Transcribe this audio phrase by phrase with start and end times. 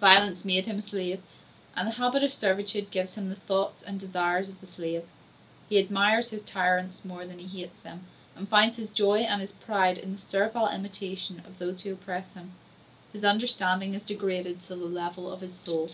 [0.00, 1.22] Violence made him a slave,
[1.76, 5.04] and the habit of servitude gives him the thoughts and desires of a slave;
[5.68, 9.52] he admires his tyrants more than he hates them, and finds his joy and his
[9.52, 12.52] pride in the servile imitation of those who oppress him:
[13.12, 15.90] his understanding is degraded to the level of his soul.